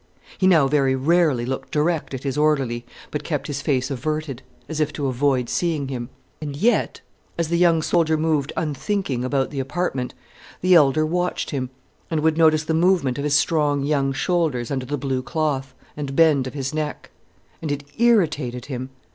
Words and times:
He 0.39 0.47
now 0.47 0.67
very 0.67 0.95
rarely 0.95 1.45
looked 1.45 1.69
direct 1.69 2.15
at 2.15 2.23
his 2.23 2.35
orderly, 2.35 2.87
but 3.11 3.23
kept 3.23 3.45
his 3.45 3.61
face 3.61 3.91
averted, 3.91 4.41
as 4.67 4.79
if 4.79 4.91
to 4.93 5.05
avoid 5.05 5.47
seeing 5.47 5.89
him. 5.89 6.09
And 6.41 6.55
yet 6.55 7.01
as 7.37 7.49
the 7.49 7.57
young 7.59 7.83
soldier 7.83 8.17
moved 8.17 8.51
unthinking 8.57 9.23
about 9.23 9.51
the 9.51 9.59
apartment, 9.59 10.15
the 10.61 10.73
elder 10.73 11.05
watched 11.05 11.51
him, 11.51 11.69
and 12.09 12.21
would 12.21 12.35
notice 12.35 12.63
the 12.63 12.73
movement 12.73 13.19
of 13.19 13.23
his 13.23 13.35
strong 13.35 13.83
young 13.83 14.11
shoulders 14.11 14.71
under 14.71 14.87
the 14.87 14.97
blue 14.97 15.21
cloth, 15.21 15.75
the 15.95 16.03
bend 16.05 16.47
of 16.47 16.55
his 16.55 16.73
neck. 16.73 17.11
And 17.61 17.71
it 17.71 17.83
irritated 17.99 18.65
him. 18.65 18.89